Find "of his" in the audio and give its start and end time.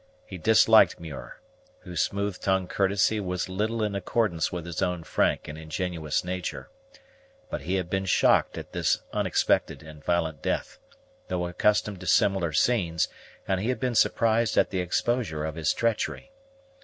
15.45-15.71